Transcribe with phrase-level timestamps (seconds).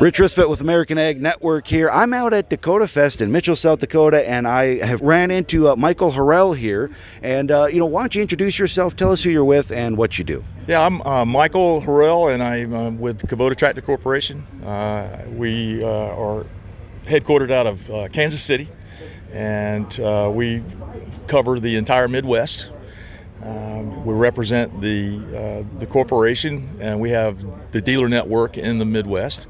[0.00, 1.90] Rich Ristvedt with American Ag Network here.
[1.90, 6.12] I'm out at Dakotafest in Mitchell, South Dakota, and I have ran into uh, Michael
[6.12, 6.90] Harrell here.
[7.20, 8.94] And uh, you know, why don't you introduce yourself?
[8.94, 10.44] Tell us who you're with and what you do.
[10.68, 14.46] Yeah, I'm uh, Michael Harrell, and I'm uh, with Kubota Tractor Corporation.
[14.64, 16.46] Uh, we uh, are
[17.04, 18.68] headquartered out of Kansas City,
[19.32, 19.98] and
[20.34, 20.62] we
[21.26, 22.70] cover the entire Midwest.
[23.42, 28.84] Um, we represent the uh, the corporation, and we have the dealer network in the
[28.84, 29.46] Midwest.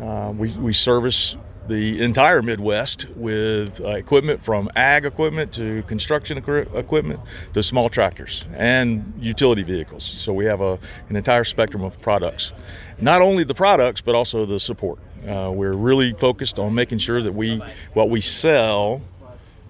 [0.00, 1.36] Uh, we, we service
[1.68, 7.20] the entire Midwest with uh, equipment from ag equipment to construction equipment
[7.54, 10.04] to small tractors and utility vehicles.
[10.04, 12.52] So we have a, an entire spectrum of products.
[13.00, 14.98] Not only the products, but also the support.
[15.26, 17.62] Uh, we're really focused on making sure that we
[17.94, 19.00] what we sell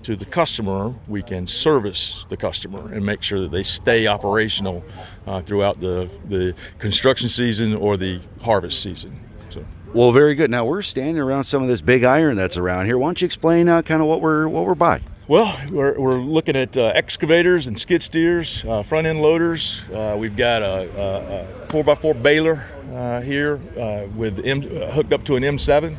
[0.04, 4.84] to the customer, we can service the customer and make sure that they stay operational
[5.26, 9.18] uh, throughout the, the construction season or the harvest season.
[9.50, 9.64] So.
[9.92, 10.50] Well, very good.
[10.50, 12.98] Now we're standing around some of this big iron that's around here.
[12.98, 15.00] Why don't you explain uh, kind of what we're what we're by?
[15.26, 19.82] Well, we're, we're looking at uh, excavators and skid steers, uh, front end loaders.
[19.90, 25.24] Uh, we've got a, a, a 4x4 baler uh, here uh, with M, hooked up
[25.24, 25.96] to an M7.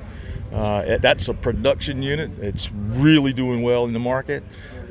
[0.54, 2.32] Uh, that's a production unit.
[2.40, 4.44] It's really doing well in the market.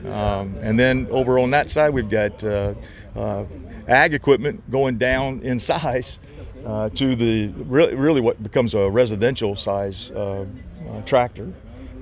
[0.04, 2.74] Um, and then over on that side, we've got uh,
[3.16, 3.44] uh,
[3.88, 6.18] ag equipment going down in size
[6.66, 10.44] uh, to the really, really what becomes a residential size uh,
[10.88, 11.52] uh, tractor.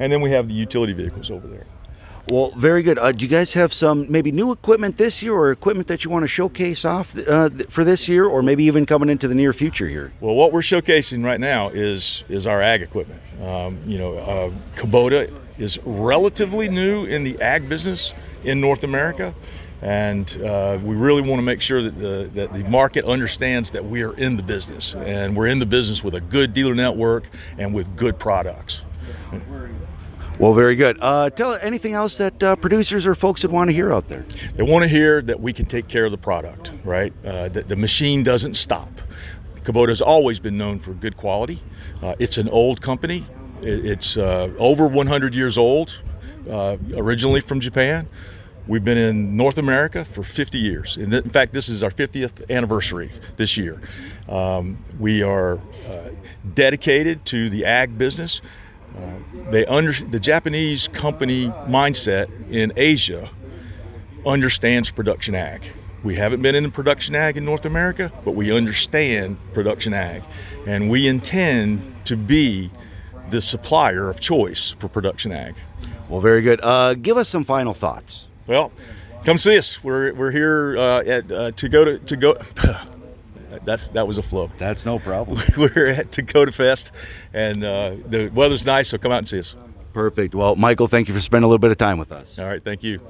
[0.00, 1.66] And then we have the utility vehicles over there.
[2.28, 2.98] Well, very good.
[2.98, 6.11] Uh, do you guys have some maybe new equipment this year, or equipment that you
[6.11, 9.53] want to showcase off uh, for this year, or maybe even coming into the near
[9.53, 10.12] future here?
[10.20, 13.20] Well, what we're showcasing right now is is our ag equipment.
[13.43, 19.34] Um, you know, uh, Kubota is relatively new in the ag business in North America,
[19.83, 23.84] and uh, we really want to make sure that the that the market understands that
[23.84, 27.25] we are in the business, and we're in the business with a good dealer network
[27.59, 28.83] and with good products.
[30.43, 30.98] Well, very good.
[31.01, 34.25] Uh, tell anything else that uh, producers or folks would want to hear out there.
[34.56, 37.12] They want to hear that we can take care of the product, right?
[37.25, 38.91] Uh, that the machine doesn't stop.
[39.62, 41.61] Kubota's always been known for good quality.
[42.03, 43.25] Uh, it's an old company.
[43.61, 46.03] It's uh, over 100 years old,
[46.50, 48.09] uh, originally from Japan.
[48.66, 50.97] We've been in North America for 50 years.
[50.97, 53.81] In, fact, this is our 50th anniversary this year.
[54.28, 56.11] Um, we are uh,
[56.53, 58.43] dedicated to the ag business.
[58.97, 63.30] Uh, they under, the Japanese company mindset in Asia
[64.26, 65.62] understands production ag.
[66.03, 70.22] We haven't been in production ag in North America, but we understand production ag.
[70.66, 72.70] And we intend to be
[73.30, 75.54] the supplier of choice for production ag.
[76.09, 76.60] Well, very good.
[76.62, 78.26] Uh, give us some final thoughts.
[78.47, 78.72] Well,
[79.24, 79.82] come see us.
[79.82, 82.34] We're, we're here uh, at uh, to go to, to go.
[83.65, 84.51] That's that was a flow.
[84.57, 85.41] That's no problem.
[85.57, 86.93] We're at Dakotafest,
[87.35, 89.55] and uh, the weather's nice, so come out and see us.
[89.93, 90.35] Perfect.
[90.35, 92.39] Well, Michael, thank you for spending a little bit of time with us.
[92.39, 93.01] All right, thank you.